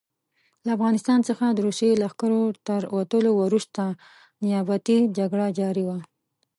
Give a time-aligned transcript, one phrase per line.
[0.65, 3.83] له افغانستان څخه د روسي لښکرو تر وتلو وروسته
[4.43, 5.97] نیابتي جګړه جاري وه.